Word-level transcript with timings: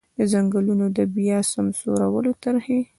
د 0.17 0.19
ځنګلونو 0.31 0.85
د 0.97 0.99
بیا 1.15 1.37
سمسورولو 1.53 2.31
طرحې. 2.43 2.79